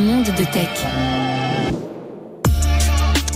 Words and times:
monde 0.00 0.24
de 0.24 0.44
tech. 0.44 1.29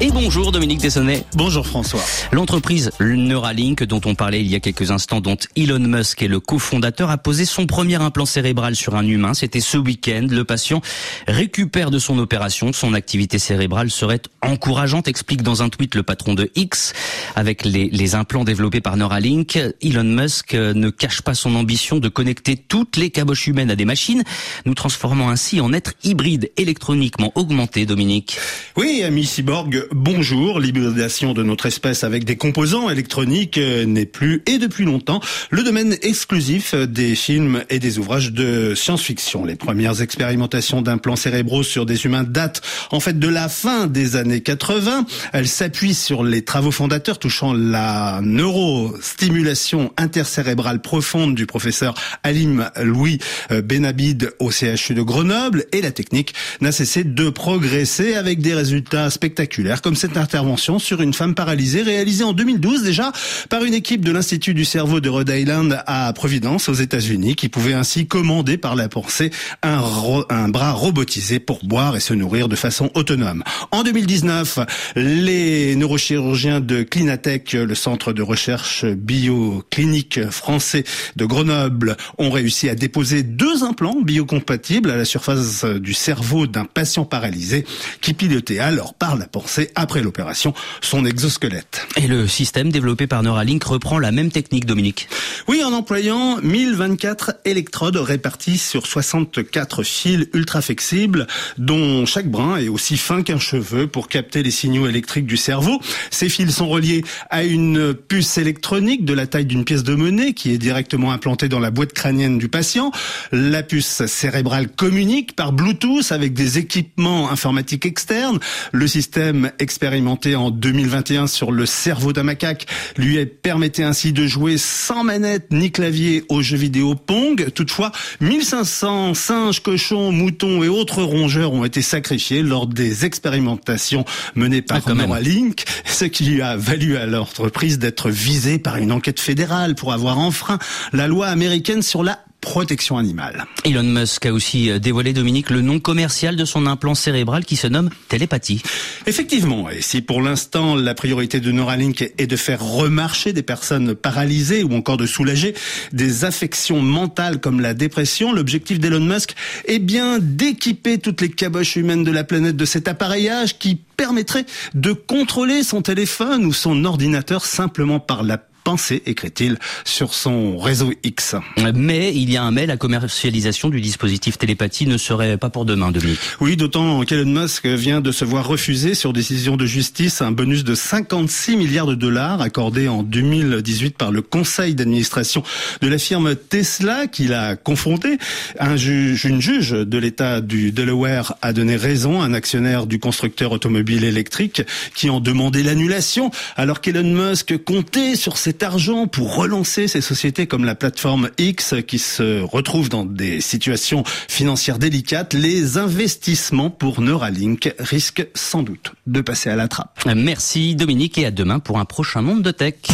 Et 0.00 0.12
bonjour 0.12 0.52
Dominique 0.52 0.80
Dessonnet. 0.80 1.24
Bonjour 1.34 1.66
François. 1.66 2.00
L'entreprise 2.30 2.92
Neuralink 3.00 3.82
dont 3.82 4.00
on 4.04 4.14
parlait 4.14 4.40
il 4.40 4.46
y 4.46 4.54
a 4.54 4.60
quelques 4.60 4.92
instants, 4.92 5.20
dont 5.20 5.36
Elon 5.56 5.80
Musk 5.80 6.22
est 6.22 6.28
le 6.28 6.38
cofondateur, 6.38 7.10
a 7.10 7.18
posé 7.18 7.44
son 7.44 7.66
premier 7.66 7.96
implant 7.96 8.24
cérébral 8.24 8.76
sur 8.76 8.94
un 8.94 9.04
humain. 9.04 9.34
C'était 9.34 9.58
ce 9.58 9.76
week-end. 9.76 10.28
Le 10.30 10.44
patient 10.44 10.82
récupère 11.26 11.90
de 11.90 11.98
son 11.98 12.16
opération. 12.20 12.72
Son 12.72 12.94
activité 12.94 13.40
cérébrale 13.40 13.90
serait 13.90 14.22
encourageante, 14.40 15.08
explique 15.08 15.42
dans 15.42 15.64
un 15.64 15.68
tweet 15.68 15.96
le 15.96 16.04
patron 16.04 16.34
de 16.34 16.48
X. 16.54 16.92
Avec 17.34 17.64
les, 17.64 17.88
les 17.88 18.14
implants 18.14 18.44
développés 18.44 18.80
par 18.80 18.96
Neuralink, 18.96 19.58
Elon 19.82 20.04
Musk 20.04 20.54
ne 20.54 20.90
cache 20.90 21.22
pas 21.22 21.34
son 21.34 21.56
ambition 21.56 21.98
de 21.98 22.08
connecter 22.08 22.54
toutes 22.56 22.96
les 22.96 23.10
caboches 23.10 23.48
humaines 23.48 23.72
à 23.72 23.74
des 23.74 23.84
machines, 23.84 24.22
nous 24.64 24.74
transformant 24.74 25.28
ainsi 25.28 25.60
en 25.60 25.72
êtres 25.72 25.94
hybrides 26.04 26.52
électroniquement 26.56 27.32
augmentés, 27.34 27.84
Dominique. 27.84 28.38
Oui, 28.76 29.02
ami 29.02 29.26
cyborg, 29.26 29.87
bonjour. 29.92 30.60
L'hybridation 30.60 31.34
de 31.34 31.42
notre 31.42 31.66
espèce 31.66 32.04
avec 32.04 32.24
des 32.24 32.36
composants 32.36 32.90
électroniques 32.90 33.58
euh, 33.58 33.84
n'est 33.84 34.06
plus, 34.06 34.42
et 34.46 34.58
depuis 34.58 34.84
longtemps, 34.84 35.20
le 35.50 35.62
domaine 35.62 35.96
exclusif 36.02 36.74
des 36.74 37.14
films 37.14 37.64
et 37.70 37.78
des 37.78 37.98
ouvrages 37.98 38.32
de 38.32 38.74
science-fiction. 38.74 39.44
Les 39.44 39.56
premières 39.56 40.02
expérimentations 40.02 40.82
d'implants 40.82 41.16
cérébraux 41.16 41.62
sur 41.62 41.86
des 41.86 42.04
humains 42.04 42.24
datent 42.24 42.62
en 42.90 43.00
fait 43.00 43.18
de 43.18 43.28
la 43.28 43.48
fin 43.48 43.86
des 43.86 44.16
années 44.16 44.40
80. 44.40 45.06
Elles 45.32 45.48
s'appuient 45.48 45.94
sur 45.94 46.24
les 46.24 46.42
travaux 46.42 46.70
fondateurs 46.70 47.18
touchant 47.18 47.52
la 47.52 48.20
neurostimulation 48.22 49.92
intercérébrale 49.96 50.80
profonde 50.80 51.34
du 51.34 51.46
professeur 51.46 51.94
Alim 52.22 52.70
Louis 52.80 53.18
euh, 53.50 53.62
Benabid 53.62 54.32
au 54.38 54.50
CHU 54.50 54.94
de 54.94 55.02
Grenoble 55.02 55.64
et 55.72 55.82
la 55.82 55.92
technique 55.92 56.34
n'a 56.60 56.72
cessé 56.72 57.04
de 57.04 57.30
progresser 57.30 58.14
avec 58.14 58.40
des 58.40 58.54
résultats 58.54 59.10
spectaculaires 59.10 59.77
comme 59.80 59.96
cette 59.96 60.16
intervention 60.16 60.78
sur 60.78 61.02
une 61.02 61.14
femme 61.14 61.34
paralysée 61.34 61.82
réalisée 61.82 62.24
en 62.24 62.32
2012 62.32 62.82
déjà 62.82 63.12
par 63.48 63.64
une 63.64 63.74
équipe 63.74 64.04
de 64.04 64.12
l'Institut 64.12 64.54
du 64.54 64.64
cerveau 64.64 65.00
de 65.00 65.08
Rhode 65.08 65.30
Island 65.30 65.82
à 65.86 66.12
Providence 66.12 66.68
aux 66.68 66.74
États-Unis 66.74 67.36
qui 67.36 67.48
pouvait 67.48 67.74
ainsi 67.74 68.06
commander 68.06 68.58
par 68.58 68.76
la 68.76 68.88
pensée 68.88 69.30
un, 69.62 69.80
un 70.28 70.48
bras 70.48 70.72
robotisé 70.72 71.38
pour 71.38 71.64
boire 71.64 71.96
et 71.96 72.00
se 72.00 72.14
nourrir 72.14 72.48
de 72.48 72.56
façon 72.56 72.90
autonome. 72.94 73.42
En 73.70 73.82
2019, 73.82 74.60
les 74.96 75.76
neurochirurgiens 75.76 76.60
de 76.60 76.82
Clinatech, 76.82 77.52
le 77.52 77.74
centre 77.74 78.12
de 78.12 78.22
recherche 78.22 78.84
bioclinique 78.84 80.30
français 80.30 80.84
de 81.16 81.24
Grenoble, 81.24 81.96
ont 82.18 82.30
réussi 82.30 82.68
à 82.68 82.74
déposer 82.74 83.22
deux 83.22 83.64
implants 83.64 84.00
biocompatibles 84.00 84.90
à 84.90 84.96
la 84.96 85.04
surface 85.04 85.64
du 85.64 85.94
cerveau 85.94 86.46
d'un 86.46 86.64
patient 86.64 87.04
paralysé 87.04 87.64
qui 88.00 88.14
pilotait 88.14 88.58
alors 88.58 88.94
par 88.94 89.16
la 89.16 89.26
pensée 89.26 89.67
après 89.74 90.02
l'opération 90.02 90.54
son 90.80 91.04
exosquelette. 91.04 91.86
Et 91.96 92.06
le 92.06 92.26
système 92.28 92.70
développé 92.70 93.06
par 93.06 93.22
Neuralink 93.22 93.62
reprend 93.64 93.98
la 93.98 94.12
même 94.12 94.30
technique, 94.30 94.66
Dominique 94.66 95.08
Oui, 95.48 95.62
en 95.64 95.72
employant 95.72 96.38
1024 96.42 97.36
électrodes 97.44 97.96
réparties 97.96 98.58
sur 98.58 98.86
64 98.86 99.82
fils 99.82 100.28
ultra 100.34 100.62
flexibles, 100.62 101.26
dont 101.56 102.06
chaque 102.06 102.28
brin 102.30 102.56
est 102.58 102.68
aussi 102.68 102.96
fin 102.96 103.22
qu'un 103.22 103.38
cheveu 103.38 103.86
pour 103.86 104.08
capter 104.08 104.42
les 104.42 104.50
signaux 104.50 104.86
électriques 104.86 105.26
du 105.26 105.36
cerveau. 105.36 105.80
Ces 106.10 106.28
fils 106.28 106.54
sont 106.56 106.68
reliés 106.68 107.04
à 107.30 107.44
une 107.44 107.94
puce 107.94 108.38
électronique 108.38 109.04
de 109.04 109.14
la 109.14 109.26
taille 109.26 109.46
d'une 109.46 109.64
pièce 109.64 109.82
de 109.82 109.94
monnaie 109.94 110.32
qui 110.32 110.52
est 110.52 110.58
directement 110.58 111.12
implantée 111.12 111.48
dans 111.48 111.60
la 111.60 111.70
boîte 111.70 111.92
crânienne 111.92 112.38
du 112.38 112.48
patient. 112.48 112.90
La 113.32 113.62
puce 113.62 114.06
cérébrale 114.06 114.68
communique 114.68 115.34
par 115.36 115.52
Bluetooth 115.52 116.12
avec 116.12 116.34
des 116.34 116.58
équipements 116.58 117.30
informatiques 117.30 117.86
externes. 117.86 118.38
Le 118.72 118.86
système 118.86 119.50
expérimenté 119.60 120.36
en 120.36 120.50
2021 120.50 121.26
sur 121.26 121.52
le 121.52 121.66
cerveau 121.66 122.12
d'un 122.12 122.22
macaque 122.22 122.66
lui 122.96 123.24
permettait 123.26 123.82
ainsi 123.82 124.12
de 124.12 124.26
jouer 124.26 124.58
sans 124.58 125.04
manette 125.04 125.48
ni 125.50 125.70
clavier 125.70 126.24
aux 126.28 126.42
jeux 126.42 126.56
vidéo 126.56 126.94
Pong. 126.94 127.50
Toutefois, 127.54 127.92
1500 128.20 129.14
singes, 129.14 129.60
cochons, 129.60 130.12
moutons 130.12 130.62
et 130.62 130.68
autres 130.68 131.02
rongeurs 131.02 131.52
ont 131.52 131.64
été 131.64 131.82
sacrifiés 131.82 132.42
lors 132.42 132.66
des 132.66 133.04
expérimentations 133.04 134.04
menées 134.34 134.62
par 134.62 134.78
Ah. 134.86 134.94
Neuralink, 134.94 135.64
ce 135.84 136.04
qui 136.04 136.24
lui 136.24 136.42
a 136.42 136.56
valu 136.56 136.96
à 136.96 137.06
l'entreprise 137.06 137.78
d'être 137.78 138.10
visée 138.10 138.58
par 138.58 138.76
une 138.76 138.92
enquête 138.92 139.20
fédérale 139.20 139.74
pour 139.74 139.92
avoir 139.92 140.18
enfreint 140.18 140.58
la 140.92 141.08
loi 141.08 141.26
américaine 141.26 141.82
sur 141.82 142.02
la 142.02 142.20
protection 142.40 142.98
animale. 142.98 143.44
Elon 143.64 143.82
Musk 143.82 144.26
a 144.26 144.32
aussi 144.32 144.70
euh, 144.70 144.78
dévoilé, 144.78 145.12
Dominique, 145.12 145.50
le 145.50 145.60
nom 145.60 145.80
commercial 145.80 146.36
de 146.36 146.44
son 146.44 146.66
implant 146.66 146.94
cérébral 146.94 147.44
qui 147.44 147.56
se 147.56 147.66
nomme 147.66 147.90
télépathie. 148.08 148.62
Effectivement, 149.06 149.68
et 149.68 149.82
si 149.82 150.02
pour 150.02 150.22
l'instant 150.22 150.74
la 150.74 150.94
priorité 150.94 151.40
de 151.40 151.50
Neuralink 151.50 152.12
est 152.16 152.26
de 152.26 152.36
faire 152.36 152.62
remarcher 152.62 153.32
des 153.32 153.42
personnes 153.42 153.94
paralysées 153.94 154.62
ou 154.62 154.72
encore 154.74 154.96
de 154.96 155.06
soulager 155.06 155.54
des 155.92 156.24
affections 156.24 156.80
mentales 156.80 157.40
comme 157.40 157.60
la 157.60 157.74
dépression, 157.74 158.32
l'objectif 158.32 158.78
d'Elon 158.78 159.00
Musk 159.00 159.34
est 159.66 159.78
bien 159.78 160.18
d'équiper 160.20 160.98
toutes 160.98 161.20
les 161.20 161.30
caboches 161.30 161.76
humaines 161.76 162.04
de 162.04 162.12
la 162.12 162.24
planète 162.24 162.56
de 162.56 162.64
cet 162.64 162.88
appareillage 162.88 163.58
qui 163.58 163.76
permettrait 163.96 164.46
de 164.74 164.92
contrôler 164.92 165.62
son 165.62 165.82
téléphone 165.82 166.44
ou 166.44 166.52
son 166.52 166.84
ordinateur 166.84 167.44
simplement 167.44 168.00
par 168.00 168.22
la 168.22 168.38
pensée, 168.68 169.02
écrit-il 169.06 169.56
sur 169.86 170.12
son 170.12 170.58
réseau 170.58 170.92
X. 171.02 171.36
Mais 171.74 172.14
il 172.14 172.30
y 172.30 172.36
a 172.36 172.42
un 172.42 172.50
mais, 172.50 172.66
la 172.66 172.76
commercialisation 172.76 173.70
du 173.70 173.80
dispositif 173.80 174.36
télépathie 174.36 174.86
ne 174.86 174.98
serait 174.98 175.38
pas 175.38 175.48
pour 175.48 175.64
demain, 175.64 175.90
Dominique. 175.90 176.18
Oui, 176.38 176.54
d'autant 176.54 177.02
qu'Elon 177.04 177.40
Musk 177.40 177.64
vient 177.64 178.02
de 178.02 178.12
se 178.12 178.26
voir 178.26 178.46
refuser 178.46 178.92
sur 178.92 179.14
décision 179.14 179.56
de 179.56 179.64
justice 179.64 180.20
un 180.20 180.32
bonus 180.32 180.64
de 180.64 180.74
56 180.74 181.56
milliards 181.56 181.86
de 181.86 181.94
dollars 181.94 182.42
accordé 182.42 182.88
en 182.88 183.02
2018 183.02 183.96
par 183.96 184.12
le 184.12 184.20
conseil 184.20 184.74
d'administration 184.74 185.42
de 185.80 185.88
la 185.88 185.96
firme 185.96 186.36
Tesla 186.36 187.06
qu'il 187.06 187.32
a 187.32 187.56
confronté. 187.56 188.18
Un 188.60 188.76
juge, 188.76 189.24
une 189.24 189.40
juge 189.40 189.70
de 189.70 189.96
l'État 189.96 190.42
du 190.42 190.72
Delaware 190.72 191.36
a 191.40 191.54
donné 191.54 191.76
raison 191.76 192.20
à 192.20 192.26
un 192.26 192.34
actionnaire 192.34 192.86
du 192.86 192.98
constructeur 192.98 193.52
automobile 193.52 194.04
électrique 194.04 194.60
qui 194.94 195.08
en 195.08 195.20
demandait 195.20 195.62
l'annulation 195.62 196.30
alors 196.56 196.82
qu'Elon 196.82 197.30
Musk 197.30 197.56
comptait 197.64 198.14
sur 198.14 198.36
argent 198.62 199.06
pour 199.06 199.36
relancer 199.36 199.88
ces 199.88 200.00
sociétés 200.00 200.46
comme 200.46 200.64
la 200.64 200.74
plateforme 200.74 201.30
X 201.38 201.74
qui 201.86 201.98
se 201.98 202.40
retrouve 202.40 202.88
dans 202.88 203.04
des 203.04 203.40
situations 203.40 204.04
financières 204.06 204.78
délicates. 204.78 205.34
Les 205.34 205.78
investissements 205.78 206.70
pour 206.70 207.00
Neuralink 207.00 207.74
risquent 207.78 208.26
sans 208.34 208.62
doute 208.62 208.92
de 209.06 209.20
passer 209.20 209.50
à 209.50 209.56
la 209.56 209.68
trappe. 209.68 210.00
Merci 210.14 210.74
Dominique 210.74 211.18
et 211.18 211.26
à 211.26 211.30
demain 211.30 211.58
pour 211.58 211.78
un 211.78 211.84
prochain 211.84 212.22
monde 212.22 212.42
de 212.42 212.50
tech. 212.50 212.88